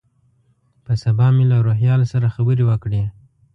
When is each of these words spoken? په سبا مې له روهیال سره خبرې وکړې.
په 0.85 0.93
سبا 1.03 1.27
مې 1.35 1.45
له 1.51 1.57
روهیال 1.65 2.01
سره 2.13 2.33
خبرې 2.35 2.63
وکړې. 2.67 3.03